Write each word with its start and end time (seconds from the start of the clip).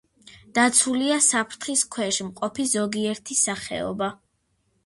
დაცულია 0.57 1.17
საფრთხის 1.25 1.85
ქვეშ 1.97 2.19
მყოფი 2.31 2.65
ზოგიერთი 2.73 3.41
სახეობა. 3.45 4.13